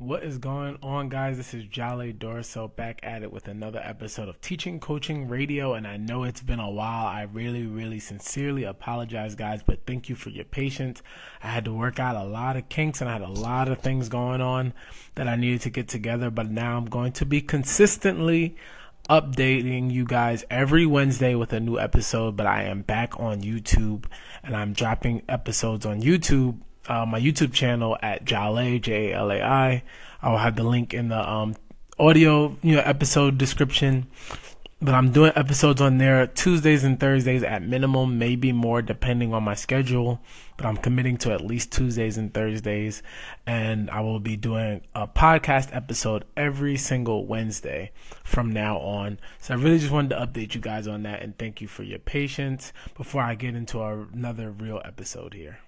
What 0.00 0.22
is 0.22 0.38
going 0.38 0.78
on, 0.80 1.08
guys? 1.08 1.38
This 1.38 1.52
is 1.52 1.64
Jolly 1.64 2.12
Dorso 2.12 2.68
back 2.68 3.00
at 3.02 3.24
it 3.24 3.32
with 3.32 3.48
another 3.48 3.80
episode 3.82 4.28
of 4.28 4.40
Teaching 4.40 4.78
Coaching 4.78 5.26
Radio. 5.26 5.74
And 5.74 5.88
I 5.88 5.96
know 5.96 6.22
it's 6.22 6.40
been 6.40 6.60
a 6.60 6.70
while. 6.70 7.08
I 7.08 7.22
really, 7.22 7.66
really 7.66 7.98
sincerely 7.98 8.62
apologize, 8.62 9.34
guys, 9.34 9.64
but 9.66 9.86
thank 9.88 10.08
you 10.08 10.14
for 10.14 10.30
your 10.30 10.44
patience. 10.44 11.02
I 11.42 11.48
had 11.48 11.64
to 11.64 11.72
work 11.72 11.98
out 11.98 12.14
a 12.14 12.22
lot 12.22 12.56
of 12.56 12.68
kinks 12.68 13.00
and 13.00 13.10
I 13.10 13.14
had 13.14 13.22
a 13.22 13.28
lot 13.28 13.66
of 13.66 13.80
things 13.80 14.08
going 14.08 14.40
on 14.40 14.72
that 15.16 15.26
I 15.26 15.34
needed 15.34 15.62
to 15.62 15.70
get 15.70 15.88
together. 15.88 16.30
But 16.30 16.48
now 16.48 16.76
I'm 16.76 16.86
going 16.86 17.10
to 17.14 17.26
be 17.26 17.40
consistently 17.40 18.54
updating 19.10 19.90
you 19.90 20.04
guys 20.04 20.44
every 20.48 20.86
Wednesday 20.86 21.34
with 21.34 21.52
a 21.52 21.58
new 21.58 21.76
episode. 21.76 22.36
But 22.36 22.46
I 22.46 22.62
am 22.62 22.82
back 22.82 23.18
on 23.18 23.40
YouTube 23.40 24.04
and 24.44 24.54
I'm 24.54 24.74
dropping 24.74 25.22
episodes 25.28 25.84
on 25.84 26.02
YouTube 26.02 26.60
uh, 26.88 27.06
my 27.06 27.20
YouTube 27.20 27.52
channel 27.52 27.96
at 28.02 28.24
Jalai 28.24 28.80
J 28.80 29.12
A 29.12 29.16
L 29.16 29.30
A 29.30 29.42
I. 29.42 29.82
I 30.20 30.30
will 30.30 30.38
have 30.38 30.56
the 30.56 30.64
link 30.64 30.94
in 30.94 31.08
the 31.08 31.30
um, 31.30 31.54
audio 31.98 32.56
you 32.62 32.76
know 32.76 32.82
episode 32.82 33.38
description. 33.38 34.06
But 34.80 34.94
I'm 34.94 35.10
doing 35.10 35.32
episodes 35.34 35.80
on 35.80 35.98
there 35.98 36.24
Tuesdays 36.28 36.84
and 36.84 37.00
Thursdays 37.00 37.42
at 37.42 37.62
minimum, 37.62 38.16
maybe 38.16 38.52
more 38.52 38.80
depending 38.80 39.34
on 39.34 39.42
my 39.42 39.54
schedule. 39.56 40.20
But 40.56 40.66
I'm 40.66 40.76
committing 40.76 41.16
to 41.18 41.32
at 41.32 41.40
least 41.40 41.72
Tuesdays 41.72 42.16
and 42.16 42.32
Thursdays. 42.32 43.02
And 43.44 43.90
I 43.90 44.02
will 44.02 44.20
be 44.20 44.36
doing 44.36 44.82
a 44.94 45.08
podcast 45.08 45.74
episode 45.74 46.24
every 46.36 46.76
single 46.76 47.26
Wednesday 47.26 47.90
from 48.22 48.52
now 48.52 48.78
on. 48.78 49.18
So 49.40 49.54
I 49.54 49.56
really 49.56 49.80
just 49.80 49.90
wanted 49.90 50.10
to 50.10 50.24
update 50.24 50.54
you 50.54 50.60
guys 50.60 50.86
on 50.86 51.02
that 51.02 51.22
and 51.22 51.36
thank 51.36 51.60
you 51.60 51.66
for 51.66 51.82
your 51.82 51.98
patience 51.98 52.72
before 52.96 53.22
I 53.22 53.34
get 53.34 53.56
into 53.56 53.82
another 53.82 54.52
real 54.52 54.80
episode 54.84 55.34
here. 55.34 55.58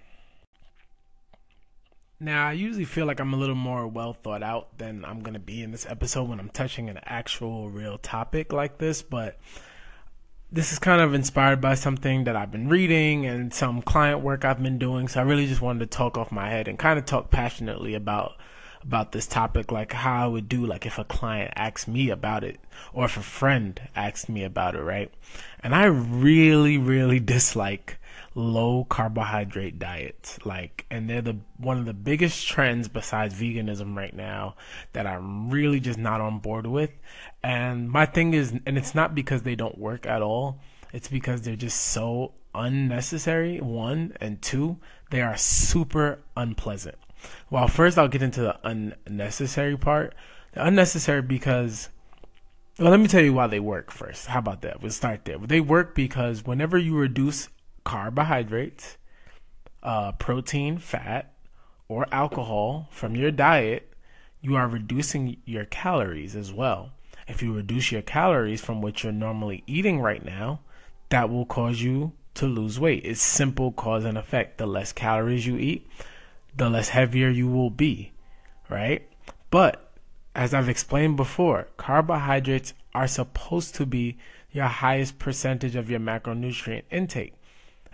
Now, 2.23 2.49
I 2.49 2.51
usually 2.51 2.85
feel 2.85 3.07
like 3.07 3.19
I'm 3.19 3.33
a 3.33 3.37
little 3.37 3.55
more 3.55 3.87
well 3.87 4.13
thought 4.13 4.43
out 4.43 4.77
than 4.77 5.03
I'm 5.05 5.21
going 5.21 5.33
to 5.33 5.39
be 5.39 5.63
in 5.63 5.71
this 5.71 5.87
episode 5.89 6.29
when 6.29 6.39
I'm 6.39 6.51
touching 6.51 6.87
an 6.87 6.99
actual 7.03 7.71
real 7.71 7.97
topic 7.97 8.53
like 8.53 8.77
this, 8.77 9.01
but 9.01 9.39
this 10.51 10.71
is 10.71 10.77
kind 10.77 11.01
of 11.01 11.15
inspired 11.15 11.61
by 11.61 11.73
something 11.73 12.25
that 12.25 12.35
I've 12.35 12.51
been 12.51 12.69
reading 12.69 13.25
and 13.25 13.51
some 13.51 13.81
client 13.81 14.19
work 14.19 14.45
I've 14.45 14.61
been 14.61 14.77
doing. 14.77 15.07
So 15.07 15.19
I 15.19 15.23
really 15.23 15.47
just 15.47 15.61
wanted 15.61 15.79
to 15.79 15.97
talk 15.97 16.15
off 16.15 16.31
my 16.31 16.47
head 16.47 16.67
and 16.67 16.77
kind 16.77 16.99
of 16.99 17.05
talk 17.05 17.31
passionately 17.31 17.95
about 17.95 18.33
about 18.83 19.13
this 19.13 19.25
topic, 19.25 19.71
like 19.71 19.93
how 19.93 20.25
I 20.25 20.27
would 20.27 20.47
do, 20.47 20.65
like 20.65 20.85
if 20.85 20.99
a 20.99 21.03
client 21.03 21.53
asks 21.55 21.87
me 21.87 22.11
about 22.11 22.43
it 22.43 22.59
or 22.93 23.05
if 23.05 23.17
a 23.17 23.21
friend 23.21 23.81
asks 23.95 24.29
me 24.29 24.43
about 24.43 24.75
it, 24.75 24.81
right? 24.81 25.11
And 25.63 25.73
I 25.73 25.85
really, 25.85 26.77
really 26.77 27.19
dislike 27.19 27.97
low 28.33 28.85
carbohydrate 28.85 29.77
diets 29.77 30.39
like 30.45 30.85
and 30.89 31.09
they're 31.09 31.21
the 31.21 31.37
one 31.57 31.77
of 31.77 31.85
the 31.85 31.93
biggest 31.93 32.47
trends 32.47 32.87
besides 32.87 33.33
veganism 33.33 33.95
right 33.95 34.15
now 34.15 34.55
that 34.93 35.05
I'm 35.05 35.49
really 35.49 35.81
just 35.81 35.99
not 35.99 36.21
on 36.21 36.39
board 36.39 36.65
with 36.65 36.91
and 37.43 37.89
my 37.89 38.05
thing 38.05 38.33
is 38.33 38.53
and 38.65 38.77
it's 38.77 38.95
not 38.95 39.13
because 39.13 39.41
they 39.41 39.55
don't 39.55 39.77
work 39.77 40.05
at 40.05 40.21
all 40.21 40.59
it's 40.93 41.09
because 41.09 41.41
they're 41.41 41.57
just 41.57 41.81
so 41.81 42.31
unnecessary 42.55 43.59
one 43.59 44.15
and 44.21 44.41
two 44.41 44.77
they 45.09 45.21
are 45.21 45.35
super 45.35 46.19
unpleasant 46.37 46.95
well 47.49 47.67
first 47.67 47.97
I'll 47.97 48.07
get 48.07 48.21
into 48.21 48.41
the 48.41 48.57
unnecessary 48.63 49.77
part 49.77 50.15
the 50.53 50.65
unnecessary 50.65 51.21
because 51.21 51.89
well, 52.79 52.91
let 52.91 53.01
me 53.01 53.07
tell 53.07 53.21
you 53.21 53.33
why 53.33 53.47
they 53.47 53.59
work 53.59 53.91
first. 53.91 54.27
How 54.27 54.39
about 54.39 54.61
that? 54.61 54.81
We'll 54.81 54.91
start 54.91 55.25
there. 55.25 55.37
They 55.37 55.59
work 55.59 55.93
because 55.93 56.45
whenever 56.45 56.77
you 56.77 56.95
reduce 56.95 57.49
carbohydrates, 57.83 58.97
uh, 59.83 60.11
protein, 60.13 60.77
fat, 60.77 61.33
or 61.87 62.07
alcohol 62.11 62.87
from 62.91 63.15
your 63.15 63.31
diet, 63.31 63.93
you 64.41 64.55
are 64.55 64.67
reducing 64.67 65.37
your 65.45 65.65
calories 65.65 66.35
as 66.35 66.51
well. 66.51 66.91
If 67.27 67.41
you 67.41 67.53
reduce 67.53 67.91
your 67.91 68.01
calories 68.01 68.61
from 68.61 68.81
what 68.81 69.03
you're 69.03 69.11
normally 69.11 69.63
eating 69.67 69.99
right 69.99 70.23
now, 70.23 70.61
that 71.09 71.29
will 71.29 71.45
cause 71.45 71.81
you 71.81 72.13
to 72.35 72.47
lose 72.47 72.79
weight. 72.79 73.05
It's 73.05 73.21
simple 73.21 73.71
cause 73.71 74.05
and 74.05 74.17
effect. 74.17 74.57
The 74.57 74.65
less 74.65 74.91
calories 74.91 75.45
you 75.45 75.57
eat, 75.57 75.87
the 76.55 76.69
less 76.69 76.89
heavier 76.89 77.29
you 77.29 77.47
will 77.47 77.69
be, 77.69 78.13
right? 78.69 79.07
But 79.49 79.91
as 80.33 80.53
I've 80.53 80.69
explained 80.69 81.17
before, 81.17 81.67
carbohydrates 81.77 82.73
are 82.93 83.07
supposed 83.07 83.75
to 83.75 83.85
be 83.85 84.17
your 84.51 84.65
highest 84.65 85.19
percentage 85.19 85.75
of 85.75 85.89
your 85.89 85.99
macronutrient 85.99 86.83
intake 86.91 87.35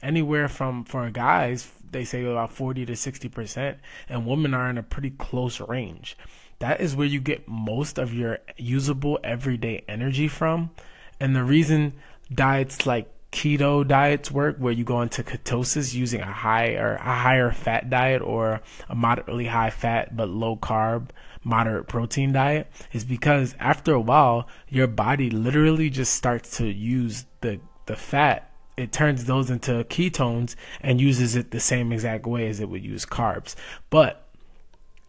anywhere 0.02 0.48
from 0.48 0.84
for 0.84 1.10
guys 1.10 1.72
they 1.92 2.04
say 2.04 2.24
about 2.24 2.52
40 2.52 2.86
to 2.86 2.96
60 2.96 3.30
percent 3.30 3.78
and 4.10 4.26
women 4.26 4.54
are 4.54 4.70
in 4.70 4.78
a 4.78 4.84
pretty 4.84 5.12
close 5.12 5.60
range. 5.62 6.18
That 6.60 6.82
is 6.82 6.96
where 6.96 7.08
you 7.08 7.20
get 7.20 7.48
most 7.48 7.98
of 7.98 8.14
your 8.14 8.40
usable 8.58 9.20
everyday 9.24 9.84
energy 9.88 10.28
from. 10.28 10.72
And 11.20 11.36
the 11.36 11.44
reason 11.44 11.94
diets 12.34 12.86
like 12.86 13.12
keto 13.32 13.86
diets 13.86 14.32
work 14.32 14.58
where 14.58 14.74
you 14.74 14.84
go 14.84 15.02
into 15.02 15.22
ketosis 15.22 15.94
using 15.94 16.22
a 16.22 16.32
higher 16.32 16.96
a 16.96 17.16
higher 17.16 17.52
fat 17.52 17.90
diet 17.90 18.22
or 18.22 18.62
a 18.90 18.96
moderately 18.96 19.48
high 19.48 19.70
fat 19.70 20.16
but 20.16 20.30
low 20.30 20.56
carb 20.56 21.10
moderate 21.44 21.88
protein 21.88 22.32
diet 22.32 22.68
is 22.94 23.04
because 23.04 23.54
after 23.60 23.94
a 23.94 24.00
while 24.00 24.48
your 24.70 24.88
body 24.88 25.30
literally 25.30 25.90
just 25.90 26.14
starts 26.14 26.58
to 26.58 26.68
use 26.68 27.26
the 27.42 27.60
the 27.86 27.98
fat 27.98 28.47
it 28.78 28.92
turns 28.92 29.26
those 29.26 29.50
into 29.50 29.84
ketones 29.86 30.56
and 30.82 31.02
uses 31.02 31.36
it 31.36 31.52
the 31.52 31.60
same 31.60 31.92
exact 31.92 32.26
way 32.26 32.48
as 32.48 32.60
it 32.60 32.70
would 32.70 32.84
use 32.84 33.06
carbs. 33.06 33.56
But, 33.90 34.28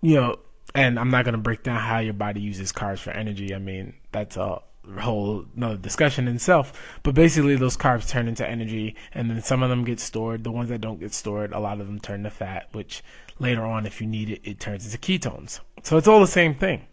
you 0.01 0.15
know, 0.15 0.39
and 0.75 0.99
I'm 0.99 1.11
not 1.11 1.23
to 1.25 1.37
break 1.37 1.63
down 1.63 1.79
how 1.79 1.99
your 1.99 2.15
body 2.15 2.41
uses 2.41 2.73
carbs 2.73 2.99
for 2.99 3.11
energy. 3.11 3.55
I 3.55 3.59
mean, 3.59 3.95
that's 4.11 4.37
a 4.37 4.63
whole 4.99 5.45
another 5.55 5.77
discussion 5.77 6.29
in 6.29 6.37
itself. 6.37 6.99
But 7.03 7.15
basically, 7.15 7.57
those 7.57 7.77
carbs 7.77 8.09
turn 8.09 8.29
into 8.29 8.49
energy, 8.49 8.97
and 9.13 9.31
then 9.31 9.43
some 9.43 9.63
of 9.63 9.71
them 9.71 9.85
get 9.85 10.01
stored. 10.01 10.45
The 10.45 10.51
ones 10.51 10.71
that 10.71 10.81
don't 10.81 11.01
get 11.01 11.13
stored, 11.13 11.53
a 11.53 11.61
lot 11.61 11.81
of 11.81 11.87
them 11.87 12.01
turn 12.01 12.23
to 12.25 12.31
fat, 12.31 12.69
which 12.73 13.03
later 13.39 13.65
on, 13.65 13.87
if 13.87 14.01
you 14.01 14.07
need 14.07 14.31
it, 14.31 14.41
it 14.45 14.61
turns 14.61 14.85
into 14.85 14.99
ketones. 14.99 15.61
So 15.83 15.97
it's 15.97 16.09
all 16.09 16.21
the 16.21 16.27
same 16.27 16.55
thing. 16.55 16.87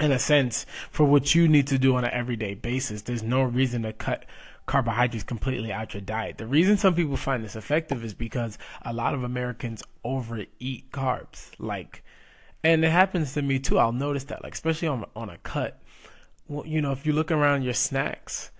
In 0.00 0.12
a 0.12 0.18
sense, 0.18 0.64
for 0.90 1.04
what 1.04 1.34
you 1.34 1.48
need 1.48 1.66
to 1.68 1.78
do 1.78 1.96
on 1.96 2.04
an 2.04 2.12
everyday 2.12 2.54
basis, 2.54 3.02
there's 3.02 3.22
no 3.22 3.42
reason 3.42 3.82
to 3.82 3.92
cut 3.92 4.24
carbohydrates 4.68 5.24
completely 5.24 5.72
out 5.72 5.94
your 5.94 6.00
diet. 6.02 6.38
The 6.38 6.46
reason 6.46 6.76
some 6.76 6.94
people 6.94 7.16
find 7.16 7.44
this 7.44 7.56
effective 7.56 8.04
is 8.04 8.14
because 8.14 8.58
a 8.82 8.92
lot 8.92 9.14
of 9.14 9.24
Americans 9.24 9.82
overeat 10.04 10.92
carbs. 10.92 11.50
Like, 11.58 12.04
and 12.62 12.84
it 12.84 12.90
happens 12.90 13.32
to 13.34 13.42
me 13.42 13.58
too. 13.58 13.78
I'll 13.78 13.92
notice 13.92 14.24
that, 14.24 14.44
like, 14.44 14.54
especially 14.54 14.86
on 14.86 15.06
on 15.16 15.30
a 15.30 15.38
cut. 15.38 15.80
Well, 16.46 16.66
you 16.66 16.80
know, 16.80 16.92
if 16.92 17.06
you 17.06 17.12
look 17.12 17.30
around 17.30 17.62
your 17.62 17.74
snacks 17.74 18.50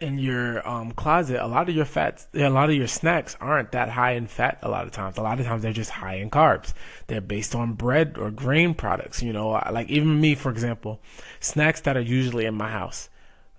in 0.00 0.18
your 0.18 0.66
um, 0.68 0.90
closet, 0.92 1.40
a 1.40 1.46
lot 1.46 1.68
of 1.68 1.74
your 1.76 1.84
fats, 1.84 2.26
a 2.34 2.48
lot 2.48 2.68
of 2.68 2.74
your 2.74 2.88
snacks 2.88 3.36
aren't 3.40 3.70
that 3.72 3.88
high 3.88 4.12
in 4.12 4.26
fat. 4.26 4.58
A 4.62 4.68
lot 4.68 4.84
of 4.84 4.90
times, 4.90 5.16
a 5.16 5.22
lot 5.22 5.38
of 5.38 5.46
times 5.46 5.62
they're 5.62 5.72
just 5.72 5.90
high 5.90 6.16
in 6.16 6.28
carbs. 6.28 6.72
They're 7.06 7.20
based 7.20 7.54
on 7.54 7.74
bread 7.74 8.18
or 8.18 8.30
grain 8.32 8.74
products. 8.74 9.22
You 9.22 9.32
know, 9.32 9.50
like 9.70 9.88
even 9.90 10.20
me, 10.20 10.34
for 10.34 10.50
example, 10.50 11.00
snacks 11.38 11.80
that 11.82 11.96
are 11.96 12.00
usually 12.00 12.46
in 12.46 12.54
my 12.54 12.70
house 12.70 13.08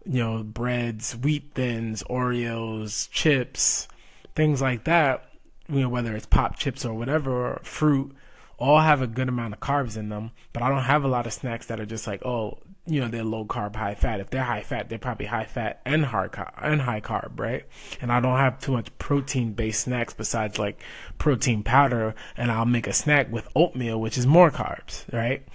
you 0.05 0.19
know, 0.19 0.43
breads, 0.43 1.15
wheat 1.15 1.51
thins, 1.53 2.03
Oreos, 2.03 3.09
chips, 3.11 3.87
things 4.35 4.61
like 4.61 4.83
that, 4.85 5.29
you 5.69 5.81
know, 5.81 5.89
whether 5.89 6.15
it's 6.15 6.25
pop 6.25 6.57
chips 6.57 6.85
or 6.85 6.93
whatever, 6.93 7.31
or 7.31 7.61
fruit, 7.63 8.15
all 8.57 8.79
have 8.79 9.01
a 9.01 9.07
good 9.07 9.29
amount 9.29 9.53
of 9.53 9.59
carbs 9.59 9.97
in 9.97 10.09
them. 10.09 10.31
But 10.51 10.63
I 10.63 10.69
don't 10.69 10.83
have 10.83 11.03
a 11.03 11.07
lot 11.07 11.27
of 11.27 11.33
snacks 11.33 11.67
that 11.67 11.79
are 11.79 11.85
just 11.85 12.07
like, 12.07 12.25
oh, 12.25 12.59
you 12.85 12.99
know, 12.99 13.07
they're 13.07 13.23
low 13.23 13.45
carb, 13.45 13.75
high 13.75 13.95
fat. 13.95 14.19
If 14.19 14.29
they're 14.29 14.43
high 14.43 14.61
fat, 14.61 14.89
they're 14.89 14.99
probably 14.99 15.27
high 15.27 15.45
fat 15.45 15.81
and 15.85 16.03
carb, 16.03 16.51
and 16.61 16.81
high 16.81 16.99
carb, 16.99 17.39
right? 17.39 17.65
And 18.01 18.11
I 18.11 18.19
don't 18.19 18.37
have 18.37 18.59
too 18.59 18.73
much 18.73 18.95
protein 18.97 19.53
based 19.53 19.83
snacks 19.83 20.13
besides 20.13 20.59
like 20.59 20.81
protein 21.17 21.63
powder, 21.63 22.13
and 22.35 22.51
I'll 22.51 22.65
make 22.65 22.87
a 22.87 22.93
snack 22.93 23.31
with 23.31 23.47
oatmeal, 23.55 24.01
which 24.01 24.17
is 24.17 24.27
more 24.27 24.51
carbs, 24.51 25.11
right? 25.13 25.47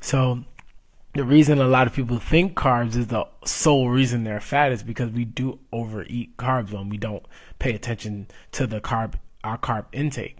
So 0.00 0.44
the 1.14 1.24
reason 1.24 1.60
a 1.60 1.68
lot 1.68 1.86
of 1.86 1.92
people 1.92 2.18
think 2.18 2.56
carbs 2.56 2.96
is 2.96 3.06
the 3.06 3.24
sole 3.44 3.88
reason 3.88 4.24
they're 4.24 4.40
fat 4.40 4.72
is 4.72 4.82
because 4.82 5.10
we 5.10 5.24
do 5.24 5.60
overeat 5.72 6.36
carbs 6.36 6.72
when 6.72 6.88
we 6.88 6.96
don't 6.96 7.24
pay 7.58 7.72
attention 7.72 8.26
to 8.50 8.66
the 8.66 8.80
carb 8.80 9.14
our 9.44 9.56
carb 9.56 9.86
intake 9.92 10.38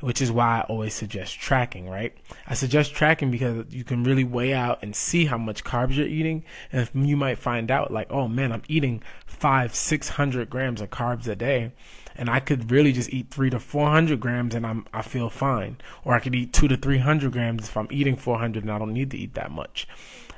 which 0.00 0.20
is 0.20 0.32
why 0.32 0.58
I 0.58 0.60
always 0.62 0.94
suggest 0.94 1.38
tracking, 1.38 1.88
right? 1.88 2.12
I 2.48 2.54
suggest 2.54 2.92
tracking 2.92 3.30
because 3.30 3.66
you 3.70 3.84
can 3.84 4.02
really 4.02 4.24
weigh 4.24 4.52
out 4.52 4.80
and 4.82 4.96
see 4.96 5.26
how 5.26 5.38
much 5.38 5.62
carbs 5.62 5.94
you're 5.94 6.08
eating. 6.08 6.44
And 6.72 6.88
you 7.08 7.16
might 7.16 7.38
find 7.38 7.70
out, 7.70 7.92
like, 7.92 8.10
oh 8.10 8.26
man, 8.26 8.50
I'm 8.50 8.64
eating 8.66 9.00
five, 9.26 9.76
600 9.76 10.50
grams 10.50 10.80
of 10.80 10.90
carbs 10.90 11.28
a 11.28 11.36
day 11.36 11.70
and 12.16 12.28
I 12.28 12.40
could 12.40 12.70
really 12.70 12.92
just 12.92 13.12
eat 13.12 13.28
three 13.30 13.50
to 13.50 13.60
four 13.60 13.88
hundred 13.88 14.20
grams 14.20 14.54
and 14.54 14.66
I'm 14.66 14.86
I 14.92 15.02
feel 15.02 15.30
fine. 15.30 15.78
Or 16.04 16.14
I 16.14 16.20
could 16.20 16.34
eat 16.34 16.52
two 16.52 16.68
to 16.68 16.76
three 16.76 16.98
hundred 16.98 17.32
grams 17.32 17.68
if 17.68 17.76
I'm 17.76 17.88
eating 17.90 18.16
four 18.16 18.38
hundred 18.38 18.64
and 18.64 18.72
I 18.72 18.78
don't 18.78 18.92
need 18.92 19.10
to 19.12 19.18
eat 19.18 19.34
that 19.34 19.50
much. 19.50 19.86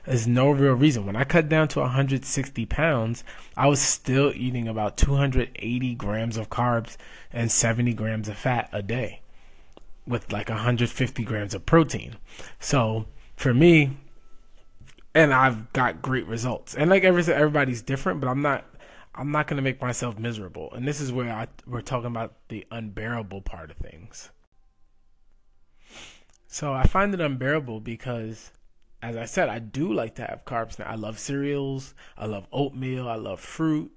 There's 0.04 0.26
no 0.26 0.50
real 0.50 0.74
reason. 0.74 1.06
When 1.06 1.16
I 1.16 1.24
cut 1.24 1.48
down 1.48 1.68
to 1.68 1.80
160 1.80 2.66
pounds, 2.66 3.24
I 3.56 3.68
was 3.68 3.80
still 3.80 4.32
eating 4.34 4.68
about 4.68 4.98
280 4.98 5.94
grams 5.94 6.36
of 6.36 6.50
carbs 6.50 6.98
and 7.32 7.50
70 7.50 7.94
grams 7.94 8.28
of 8.28 8.36
fat 8.36 8.68
a 8.70 8.82
day 8.82 9.20
with 10.06 10.30
like 10.30 10.50
150 10.50 11.24
grams 11.24 11.54
of 11.54 11.64
protein. 11.64 12.16
So 12.60 13.06
for 13.36 13.54
me, 13.54 13.96
and 15.14 15.32
I've 15.32 15.72
got 15.72 16.02
great 16.02 16.26
results. 16.26 16.74
And 16.74 16.90
like 16.90 17.04
every 17.04 17.24
everybody's 17.32 17.82
different, 17.82 18.20
but 18.20 18.28
I'm 18.28 18.42
not 18.42 18.64
I'm 19.14 19.30
not 19.30 19.46
going 19.46 19.56
to 19.56 19.62
make 19.62 19.80
myself 19.80 20.18
miserable. 20.18 20.72
And 20.72 20.86
this 20.86 21.00
is 21.00 21.12
where 21.12 21.32
I, 21.32 21.46
we're 21.66 21.82
talking 21.82 22.06
about 22.06 22.34
the 22.48 22.66
unbearable 22.70 23.42
part 23.42 23.70
of 23.70 23.76
things. 23.76 24.30
So 26.46 26.72
I 26.72 26.84
find 26.86 27.14
it 27.14 27.20
unbearable 27.20 27.80
because, 27.80 28.50
as 29.02 29.16
I 29.16 29.24
said, 29.24 29.48
I 29.48 29.58
do 29.60 29.92
like 29.92 30.16
to 30.16 30.22
have 30.22 30.44
carbs 30.44 30.78
now. 30.78 30.86
I 30.86 30.94
love 30.96 31.18
cereals. 31.18 31.94
I 32.16 32.26
love 32.26 32.46
oatmeal. 32.52 33.08
I 33.08 33.16
love 33.16 33.40
fruit. 33.40 33.92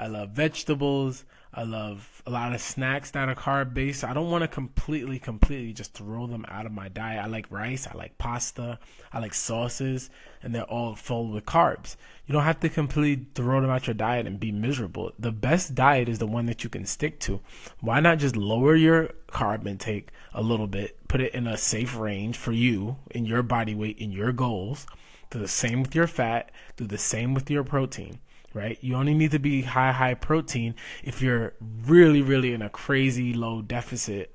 I 0.00 0.06
love 0.06 0.30
vegetables. 0.30 1.24
I 1.52 1.64
love 1.64 2.22
a 2.26 2.30
lot 2.30 2.54
of 2.54 2.60
snacks 2.60 3.10
that 3.10 3.28
are 3.28 3.34
carb 3.34 3.74
based. 3.74 4.02
I 4.02 4.14
don't 4.14 4.30
want 4.30 4.42
to 4.42 4.48
completely, 4.48 5.18
completely 5.18 5.72
just 5.74 5.92
throw 5.92 6.26
them 6.26 6.46
out 6.48 6.64
of 6.64 6.72
my 6.72 6.88
diet. 6.88 7.22
I 7.22 7.26
like 7.26 7.50
rice, 7.50 7.86
I 7.86 7.94
like 7.96 8.16
pasta, 8.16 8.78
I 9.12 9.18
like 9.18 9.34
sauces, 9.34 10.08
and 10.42 10.54
they're 10.54 10.62
all 10.62 10.94
full 10.94 11.28
with 11.28 11.44
carbs. 11.44 11.96
You 12.26 12.32
don't 12.32 12.44
have 12.44 12.60
to 12.60 12.68
completely 12.68 13.26
throw 13.34 13.60
them 13.60 13.68
out 13.68 13.88
your 13.88 13.94
diet 13.94 14.26
and 14.26 14.40
be 14.40 14.52
miserable. 14.52 15.12
The 15.18 15.32
best 15.32 15.74
diet 15.74 16.08
is 16.08 16.18
the 16.18 16.26
one 16.26 16.46
that 16.46 16.64
you 16.64 16.70
can 16.70 16.86
stick 16.86 17.18
to. 17.20 17.40
Why 17.80 18.00
not 18.00 18.18
just 18.18 18.36
lower 18.36 18.76
your 18.76 19.10
carb 19.28 19.66
intake 19.66 20.10
a 20.32 20.42
little 20.42 20.68
bit, 20.68 21.08
put 21.08 21.20
it 21.20 21.34
in 21.34 21.46
a 21.46 21.58
safe 21.58 21.98
range 21.98 22.38
for 22.38 22.52
you, 22.52 22.96
in 23.10 23.26
your 23.26 23.42
body 23.42 23.74
weight, 23.74 23.98
in 23.98 24.12
your 24.12 24.32
goals? 24.32 24.86
Do 25.30 25.40
the 25.40 25.48
same 25.48 25.82
with 25.82 25.94
your 25.94 26.06
fat, 26.06 26.52
do 26.76 26.86
the 26.86 26.98
same 26.98 27.34
with 27.34 27.50
your 27.50 27.64
protein 27.64 28.20
right? 28.54 28.78
You 28.80 28.96
only 28.96 29.14
need 29.14 29.30
to 29.32 29.38
be 29.38 29.62
high, 29.62 29.92
high 29.92 30.14
protein 30.14 30.74
if 31.02 31.22
you're 31.22 31.54
really, 31.60 32.22
really 32.22 32.52
in 32.52 32.62
a 32.62 32.68
crazy 32.68 33.32
low 33.32 33.62
deficit, 33.62 34.34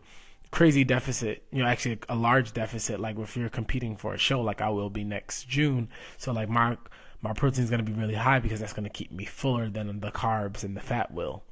crazy 0.52 0.84
deficit, 0.84 1.44
you 1.52 1.62
know, 1.62 1.70
actually 1.70 2.00
a 2.08 2.16
large 2.16 2.54
deficit, 2.54 3.00
like 3.00 3.18
if 3.18 3.36
you're 3.36 3.50
competing 3.50 3.98
for 3.98 4.14
a 4.14 4.18
show 4.18 4.42
like 4.42 4.62
I 4.62 4.70
will 4.70 4.90
be 4.90 5.04
next 5.04 5.48
June. 5.48 5.90
So 6.18 6.32
like 6.32 6.50
my 6.50 6.78
my 7.22 7.34
protein 7.34 7.64
is 7.64 7.70
going 7.70 7.84
to 7.84 7.92
be 7.92 7.98
really 7.98 8.14
high 8.14 8.40
because 8.40 8.60
that's 8.60 8.74
going 8.74 8.84
to 8.84 8.90
keep 8.90 9.12
me 9.12 9.26
fuller 9.26 9.68
than 9.68 10.00
the 10.00 10.12
carbs 10.12 10.64
and 10.64 10.78
the 10.78 10.82
fat 10.82 11.12
will. 11.12 11.44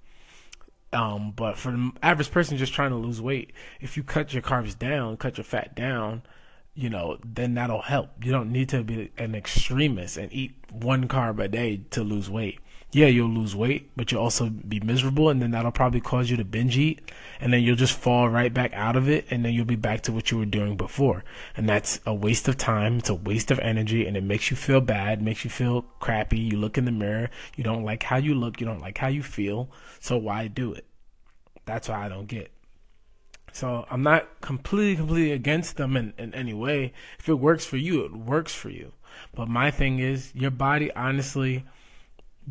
Um, 0.94 1.32
but 1.36 1.58
for 1.58 1.72
the 1.72 1.92
average 2.04 2.30
person 2.30 2.58
just 2.58 2.74
trying 2.74 2.92
to 2.92 2.96
lose 2.96 3.20
weight, 3.20 3.52
if 3.82 3.98
you 3.98 4.04
cut 4.04 4.34
your 4.34 4.44
carbs 4.44 4.78
down, 4.78 5.18
cut 5.18 5.38
your 5.38 5.44
fat 5.44 5.76
down, 5.76 6.22
you 6.76 6.90
know, 6.90 7.18
then 7.24 7.54
that'll 7.54 7.84
help. 7.84 8.10
You 8.24 8.32
don't 8.32 8.52
need 8.52 8.70
to 8.70 8.84
be 8.84 9.12
an 9.18 9.36
extremist 9.36 10.18
and 10.18 10.32
eat 10.34 10.56
one 10.72 11.08
carb 11.08 11.44
a 11.44 11.48
day 11.48 11.82
to 11.92 12.04
lose 12.04 12.30
weight. 12.30 12.60
Yeah, 12.92 13.08
you'll 13.08 13.30
lose 13.30 13.56
weight, 13.56 13.90
but 13.96 14.12
you'll 14.12 14.22
also 14.22 14.50
be 14.52 14.80
miserable, 14.80 15.30
and 15.30 15.42
then 15.42 15.50
that'll 15.50 15.72
probably 15.72 16.00
cause 16.00 16.30
you 16.30 16.38
to 16.38 16.46
binge 16.46 16.78
eat, 16.78 17.12
and 17.40 17.52
then 17.52 17.64
you'll 17.64 17.76
just 17.76 17.98
fall 17.98 18.30
right 18.30 18.54
back 18.54 18.72
out 18.74 18.96
of 18.96 19.10
it, 19.10 19.26
and 19.32 19.44
then 19.44 19.54
you'll 19.54 19.66
be 19.66 19.76
back 19.76 20.02
to 20.02 20.12
what 20.12 20.30
you 20.30 20.38
were 20.38 20.46
doing 20.46 20.78
before. 20.78 21.24
And 21.58 21.68
that's 21.68 22.00
a 22.06 22.14
waste 22.14 22.48
of 22.48 22.56
time, 22.56 23.00
it's 23.00 23.10
a 23.10 23.16
waste 23.16 23.50
of 23.50 23.58
energy, 23.60 24.06
and 24.06 24.16
it 24.16 24.24
makes 24.24 24.52
you 24.52 24.58
feel 24.58 24.80
bad, 24.80 25.24
makes 25.24 25.44
you 25.44 25.50
feel 25.50 25.82
crappy. 26.00 26.38
You 26.38 26.58
look 26.58 26.78
in 26.78 26.86
the 26.86 26.92
mirror, 26.92 27.32
you 27.56 27.64
don't 27.64 27.84
like 27.84 28.04
how 28.04 28.18
you 28.18 28.36
look, 28.36 28.62
you 28.62 28.68
don't 28.68 28.82
like 28.82 29.00
how 29.00 29.08
you 29.08 29.24
feel, 29.24 29.72
so 30.00 30.16
why 30.16 30.48
do 30.48 30.72
it? 30.74 30.86
That's 31.66 31.90
why 31.90 32.06
I 32.06 32.10
don't 32.10 32.28
get. 32.28 32.52
So 33.54 33.86
I'm 33.92 34.02
not 34.02 34.42
completely, 34.42 34.96
completely 34.96 35.32
against 35.32 35.78
them 35.78 35.96
in, 35.96 36.14
in 36.18 36.34
any 36.34 36.54
way. 36.54 36.92
If 37.20 37.30
it 37.30 37.36
works 37.36 37.66
for 37.66 37.78
you, 37.78 38.04
it 38.04 38.12
works 38.12 38.54
for 38.54 38.70
you. 38.70 38.94
But 39.36 39.48
my 39.48 39.70
thing 39.70 40.00
is, 40.00 40.34
your 40.34 40.50
body 40.50 40.92
honestly 40.96 41.64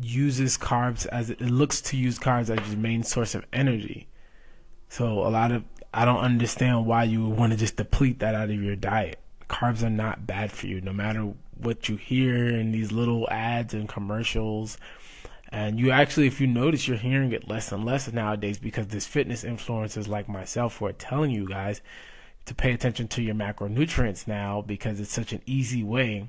uses 0.01 0.57
carbs 0.57 1.05
as 1.07 1.29
it 1.29 1.41
looks 1.41 1.81
to 1.81 1.97
use 1.97 2.17
carbs 2.17 2.49
as 2.49 2.67
your 2.69 2.79
main 2.79 3.03
source 3.03 3.35
of 3.35 3.45
energy. 3.51 4.07
So 4.87 5.19
a 5.19 5.29
lot 5.29 5.51
of 5.51 5.65
I 5.93 6.05
don't 6.05 6.19
understand 6.19 6.85
why 6.85 7.03
you 7.03 7.27
would 7.27 7.37
want 7.37 7.51
to 7.51 7.59
just 7.59 7.75
deplete 7.75 8.19
that 8.19 8.33
out 8.33 8.49
of 8.49 8.63
your 8.63 8.77
diet. 8.77 9.19
Carbs 9.49 9.83
are 9.83 9.89
not 9.89 10.25
bad 10.25 10.51
for 10.51 10.67
you, 10.67 10.81
no 10.81 10.93
matter 10.93 11.33
what 11.57 11.89
you 11.89 11.97
hear 11.97 12.47
in 12.47 12.71
these 12.71 12.91
little 12.91 13.29
ads 13.29 13.73
and 13.73 13.87
commercials 13.87 14.77
and 15.53 15.79
you 15.79 15.91
actually, 15.91 16.25
if 16.25 16.41
you 16.41 16.47
notice, 16.47 16.87
you're 16.87 16.97
hearing 16.97 17.31
it 17.31 17.47
less 17.47 17.71
and 17.71 17.85
less 17.85 18.11
nowadays 18.11 18.57
because 18.57 18.87
there's 18.87 19.05
fitness 19.05 19.43
influencers 19.43 20.07
like 20.07 20.27
myself 20.27 20.77
who 20.77 20.87
are 20.87 20.93
telling 20.93 21.29
you 21.29 21.47
guys 21.47 21.79
to 22.45 22.55
pay 22.55 22.71
attention 22.71 23.07
to 23.09 23.21
your 23.21 23.35
macronutrients 23.35 24.27
now 24.27 24.63
because 24.63 24.99
it's 24.99 25.13
such 25.13 25.31
an 25.31 25.43
easy 25.45 25.83
way 25.83 26.27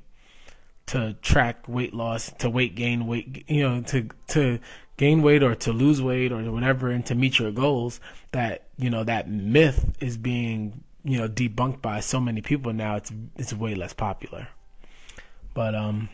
to 0.88 1.16
track 1.22 1.66
weight 1.66 1.94
loss, 1.94 2.32
to 2.32 2.50
weight 2.50 2.74
gain, 2.74 3.06
weight 3.06 3.44
you 3.48 3.62
know, 3.62 3.80
to 3.80 4.10
to 4.26 4.58
gain 4.98 5.22
weight 5.22 5.42
or 5.42 5.54
to 5.54 5.72
lose 5.72 6.02
weight 6.02 6.30
or 6.30 6.42
whatever, 6.52 6.90
and 6.90 7.06
to 7.06 7.14
meet 7.14 7.38
your 7.38 7.50
goals. 7.50 8.00
That 8.32 8.66
you 8.76 8.90
know 8.90 9.04
that 9.04 9.30
myth 9.30 9.96
is 10.00 10.18
being 10.18 10.84
you 11.02 11.16
know 11.16 11.30
debunked 11.30 11.80
by 11.80 12.00
so 12.00 12.20
many 12.20 12.42
people 12.42 12.74
now. 12.74 12.96
It's 12.96 13.10
it's 13.36 13.54
way 13.54 13.74
less 13.74 13.94
popular. 13.94 14.48
But 15.54 15.74
um, 15.74 16.10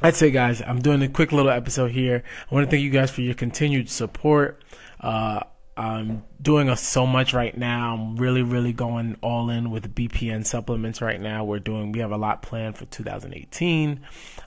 that's 0.00 0.22
it, 0.22 0.30
guys. 0.30 0.62
I'm 0.62 0.80
doing 0.80 1.02
a 1.02 1.08
quick 1.08 1.32
little 1.32 1.50
episode 1.50 1.90
here. 1.90 2.22
I 2.50 2.54
want 2.54 2.66
to 2.66 2.70
thank 2.70 2.82
you 2.82 2.90
guys 2.90 3.10
for 3.10 3.22
your 3.22 3.34
continued 3.34 3.90
support. 3.90 4.62
Uh, 5.00 5.40
I'm 5.78 6.24
doing 6.42 6.68
a, 6.68 6.76
so 6.76 7.06
much 7.06 7.32
right 7.32 7.56
now. 7.56 7.94
I'm 7.94 8.16
really, 8.16 8.42
really 8.42 8.72
going 8.72 9.16
all 9.20 9.48
in 9.48 9.70
with 9.70 9.94
BPN 9.94 10.44
supplements 10.44 11.00
right 11.00 11.20
now. 11.20 11.44
We're 11.44 11.60
doing, 11.60 11.92
we 11.92 12.00
have 12.00 12.10
a 12.10 12.16
lot 12.16 12.42
planned 12.42 12.76
for 12.76 12.84
2018. 12.86 14.00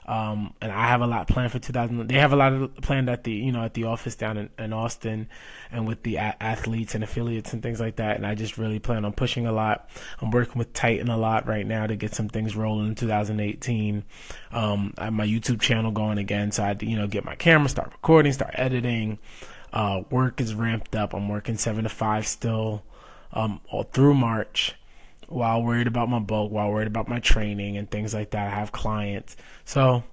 Um, 0.04 0.52
and 0.60 0.70
I 0.70 0.88
have 0.88 1.00
a 1.00 1.06
lot 1.06 1.28
planned 1.28 1.52
for 1.52 1.58
2000. 1.58 2.06
They 2.06 2.16
have 2.16 2.34
a 2.34 2.36
lot 2.36 2.52
of 2.52 2.74
planned 2.76 3.08
at 3.08 3.24
the, 3.24 3.32
you 3.32 3.50
know, 3.50 3.64
at 3.64 3.72
the 3.72 3.84
office 3.84 4.14
down 4.14 4.36
in, 4.36 4.50
in 4.58 4.74
Austin 4.74 5.26
and 5.70 5.86
with 5.86 6.02
the 6.02 6.16
a- 6.16 6.36
athletes 6.38 6.94
and 6.94 7.02
affiliates 7.02 7.54
and 7.54 7.62
things 7.62 7.80
like 7.80 7.96
that. 7.96 8.16
And 8.16 8.26
I 8.26 8.34
just 8.34 8.58
really 8.58 8.78
plan 8.78 9.06
on 9.06 9.14
pushing 9.14 9.46
a 9.46 9.52
lot. 9.52 9.88
I'm 10.20 10.30
working 10.32 10.58
with 10.58 10.74
Titan 10.74 11.08
a 11.08 11.16
lot 11.16 11.46
right 11.48 11.66
now 11.66 11.86
to 11.86 11.96
get 11.96 12.14
some 12.14 12.28
things 12.28 12.54
rolling 12.54 12.88
in 12.88 12.94
2018. 12.94 14.04
Um, 14.50 14.92
I 14.98 15.04
have 15.04 15.14
my 15.14 15.26
YouTube 15.26 15.62
channel 15.62 15.92
going 15.92 16.18
again. 16.18 16.52
So 16.52 16.62
I 16.62 16.76
you 16.78 16.96
know, 16.96 17.06
get 17.06 17.24
my 17.24 17.36
camera, 17.36 17.70
start 17.70 17.90
recording, 17.90 18.34
start 18.34 18.52
editing. 18.54 19.18
Uh, 19.72 20.02
work 20.10 20.40
is 20.40 20.54
ramped 20.54 20.94
up. 20.94 21.14
I'm 21.14 21.28
working 21.28 21.56
seven 21.56 21.84
to 21.84 21.88
five 21.88 22.26
still, 22.26 22.84
um, 23.32 23.60
all 23.70 23.84
through 23.84 24.14
March. 24.14 24.74
While 25.28 25.62
worried 25.62 25.86
about 25.86 26.10
my 26.10 26.18
bulk, 26.18 26.52
while 26.52 26.70
worried 26.70 26.88
about 26.88 27.08
my 27.08 27.18
training 27.18 27.76
and 27.76 27.90
things 27.90 28.12
like 28.12 28.30
that, 28.32 28.48
I 28.48 28.54
have 28.54 28.70
clients. 28.70 29.36
So 29.64 30.04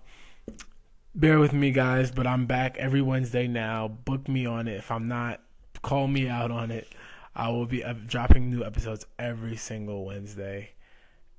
bear 1.14 1.40
with 1.40 1.52
me, 1.52 1.72
guys. 1.72 2.10
But 2.12 2.26
I'm 2.26 2.46
back 2.46 2.78
every 2.78 3.02
Wednesday 3.02 3.48
now. 3.48 3.90
Book 3.90 4.30
me 4.30 4.46
on 4.46 4.68
it. 4.70 4.78
If 4.78 4.92
I'm 4.92 5.10
not, 5.10 5.42
call 5.82 6.08
me 6.08 6.30
out 6.30 6.52
on 6.52 6.72
it. 6.72 6.88
I 7.36 7.50
will 7.50 7.66
be 7.66 7.84
dropping 8.08 8.50
new 8.50 8.64
episodes 8.64 9.06
every 9.18 9.58
single 9.58 10.06
Wednesday 10.06 10.72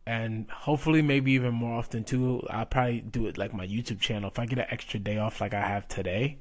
and 0.06 0.50
hopefully 0.50 1.02
maybe 1.02 1.32
even 1.32 1.54
more 1.54 1.78
often 1.78 2.04
too. 2.04 2.42
I'll 2.50 2.66
probably 2.66 3.00
do 3.00 3.26
it 3.26 3.38
like 3.38 3.54
my 3.54 3.66
YouTube 3.66 4.00
channel. 4.00 4.30
If 4.30 4.38
I 4.38 4.46
get 4.46 4.58
an 4.58 4.66
extra 4.70 4.98
day 4.98 5.18
off 5.18 5.40
like 5.40 5.54
I 5.54 5.60
have 5.60 5.86
today, 5.88 6.38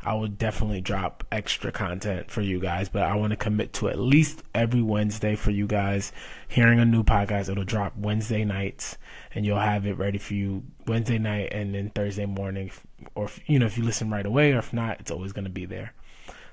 I 0.00 0.14
will 0.14 0.28
definitely 0.28 0.80
drop 0.80 1.24
extra 1.32 1.72
content 1.72 2.30
for 2.30 2.40
you 2.40 2.60
guys. 2.60 2.88
But 2.88 3.02
I 3.02 3.16
want 3.16 3.30
to 3.30 3.36
commit 3.36 3.72
to 3.74 3.88
at 3.88 3.98
least 3.98 4.42
every 4.54 4.82
Wednesday 4.82 5.34
for 5.34 5.50
you 5.50 5.66
guys 5.66 6.12
hearing 6.46 6.78
a 6.78 6.84
new 6.84 7.02
podcast. 7.02 7.48
It'll 7.48 7.64
drop 7.64 7.96
Wednesday 7.96 8.44
nights, 8.44 8.96
and 9.34 9.44
you'll 9.44 9.58
have 9.58 9.86
it 9.86 9.98
ready 9.98 10.18
for 10.18 10.34
you 10.34 10.64
Wednesday 10.86 11.18
night 11.18 11.52
and 11.52 11.74
then 11.74 11.90
Thursday 11.90 12.26
morning. 12.26 12.70
Or 13.14 13.28
you 13.46 13.58
know, 13.58 13.66
if 13.66 13.76
you 13.76 13.84
listen 13.84 14.10
right 14.10 14.26
away, 14.26 14.52
or 14.52 14.58
if 14.58 14.72
not, 14.72 15.00
it's 15.00 15.10
always 15.10 15.32
going 15.32 15.44
to 15.44 15.50
be 15.50 15.66
there. 15.66 15.92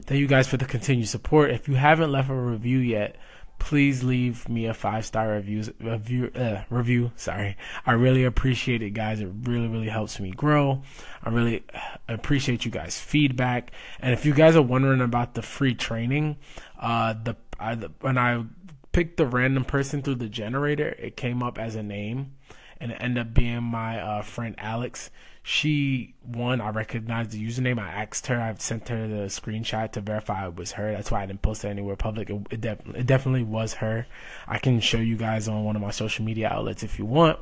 Thank 0.02 0.20
you 0.20 0.28
guys 0.28 0.48
for 0.48 0.58
the 0.58 0.66
continued 0.66 1.08
support. 1.08 1.52
If 1.52 1.68
you 1.68 1.76
haven't 1.76 2.12
left 2.12 2.30
a 2.30 2.34
review 2.34 2.80
yet 2.80 3.16
please 3.60 4.04
leave 4.04 4.48
me 4.48 4.66
a 4.66 4.74
five 4.74 5.06
star 5.06 5.34
review 5.34 5.64
review 5.80 6.32
uh, 6.36 6.64
review 6.70 7.12
sorry. 7.16 7.58
I 7.86 7.94
really 7.94 8.24
appreciate 8.24 8.82
it 8.82 8.92
guys. 8.92 9.22
It 9.22 9.30
really 9.44 9.68
really 9.68 9.90
helps 9.90 10.20
me 10.20 10.32
grow. 10.32 10.84
I 11.24 11.30
really 11.30 11.64
appreciate 12.08 12.66
you 12.66 12.72
guys 12.72 13.00
feedback. 13.00 13.72
And 14.00 14.14
if 14.14 14.26
you 14.26 14.34
guys 14.34 14.56
are 14.56 14.62
wondering 14.62 15.02
about 15.02 15.34
the 15.34 15.42
free 15.42 15.74
training 15.74 16.38
uh 16.80 17.14
the, 17.14 17.36
I, 17.60 17.76
the 17.76 17.92
when 18.02 18.18
i 18.18 18.44
picked 18.92 19.18
the 19.18 19.26
random 19.26 19.66
person 19.66 20.02
through 20.02 20.16
the 20.16 20.30
generator 20.30 20.96
it 21.00 21.18
came 21.18 21.42
up 21.42 21.58
as 21.58 21.76
a 21.76 21.84
name 21.84 22.34
and 22.80 22.92
it 22.92 22.98
ended 23.00 23.28
up 23.28 23.34
being 23.34 23.64
my 23.64 24.00
uh, 24.00 24.22
friend 24.22 24.56
alex 24.58 25.10
she 25.48 26.16
one 26.24 26.60
I 26.60 26.70
recognized 26.70 27.30
the 27.30 27.48
username. 27.48 27.78
I 27.78 27.88
asked 27.88 28.26
her. 28.26 28.42
I've 28.42 28.60
sent 28.60 28.90
her 28.90 29.08
the 29.08 29.26
screenshot 29.26 29.92
to 29.92 30.02
verify 30.02 30.48
it 30.48 30.56
was 30.56 30.72
her. 30.72 30.92
That's 30.92 31.12
why 31.12 31.22
I 31.22 31.28
didn't 31.28 31.44
post 31.44 31.64
it 31.64 31.68
anywhere 31.68 31.96
public. 31.96 32.32
It, 32.32 32.48
it, 32.50 32.66
it 32.66 33.06
definitely 33.06 33.44
was 33.44 33.76
her. 33.76 34.08
I 34.48 34.58
can 34.58 34.80
show 34.80 34.98
you 34.98 35.16
guys 35.16 35.48
on 35.48 35.64
one 35.64 35.76
of 35.76 35.84
my 35.84 35.92
social 35.92 36.26
media 36.26 36.50
outlets 36.50 36.82
if 36.82 36.98
you 36.98 37.06
want. 37.06 37.38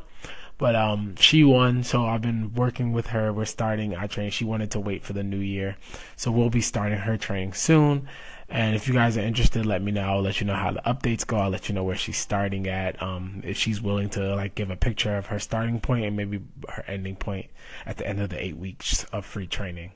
But 0.57 0.75
um, 0.75 1.15
she 1.15 1.45
won, 1.45 1.83
so 1.83 2.05
I've 2.05 2.21
been 2.21 2.53
working 2.53 2.91
with 2.91 3.07
her. 3.07 3.31
We're 3.31 3.45
starting 3.45 3.95
our 3.95 4.09
training. 4.09 4.31
She 4.31 4.43
wanted 4.43 4.71
to 4.71 4.81
wait 4.81 5.05
for 5.05 5.13
the 5.13 5.23
new 5.23 5.39
year, 5.39 5.77
so 6.17 6.29
we'll 6.29 6.49
be 6.49 6.61
starting 6.61 6.99
her 6.99 7.17
training 7.17 7.53
soon. 7.53 8.09
And 8.49 8.75
if 8.75 8.87
you 8.87 8.93
guys 8.93 9.17
are 9.17 9.21
interested, 9.21 9.65
let 9.65 9.81
me 9.81 9.91
know. 9.91 10.01
I'll 10.01 10.21
let 10.21 10.39
you 10.39 10.47
know 10.47 10.55
how 10.55 10.71
the 10.71 10.81
updates 10.81 11.25
go. 11.25 11.37
I'll 11.37 11.49
let 11.49 11.69
you 11.69 11.75
know 11.75 11.83
where 11.83 11.95
she's 11.95 12.17
starting 12.17 12.67
at. 12.67 13.01
Um, 13.01 13.41
if 13.43 13.57
she's 13.57 13.81
willing 13.81 14.09
to 14.11 14.35
like 14.35 14.55
give 14.55 14.69
a 14.69 14.75
picture 14.75 15.17
of 15.17 15.27
her 15.27 15.39
starting 15.39 15.79
point 15.79 16.05
and 16.05 16.15
maybe 16.15 16.41
her 16.69 16.83
ending 16.87 17.15
point 17.15 17.47
at 17.85 17.97
the 17.97 18.07
end 18.07 18.21
of 18.21 18.29
the 18.29 18.43
eight 18.43 18.57
weeks 18.57 19.05
of 19.05 19.25
free 19.25 19.47
training. 19.47 19.93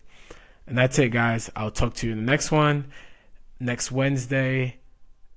And 0.65 0.77
that's 0.77 0.97
it, 0.99 1.09
guys. 1.09 1.51
I'll 1.55 1.71
talk 1.71 1.93
to 1.95 2.07
you 2.07 2.13
in 2.13 2.19
the 2.25 2.29
next 2.29 2.51
one 2.51 2.91
next 3.59 3.91
Wednesday. 3.91 4.77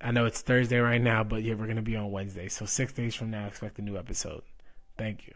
I 0.01 0.13
know 0.13 0.25
it's 0.25 0.41
Thursday 0.41 0.79
right 0.79 1.01
now, 1.01 1.23
but 1.25 1.43
yeah, 1.43 1.55
we're 1.55 1.67
gonna 1.67 1.83
be 1.83 1.97
on 1.97 2.11
Wednesday. 2.11 2.49
So 2.49 2.65
six 2.65 2.93
days 2.93 3.15
from 3.15 3.31
now, 3.31 3.47
expect 3.47 3.79
a 3.79 3.83
new 3.83 3.97
episode. 3.97 4.43
Thank 4.97 5.27
you. 5.27 5.35